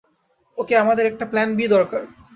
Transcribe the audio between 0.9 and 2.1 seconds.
একটা plan B দরকার।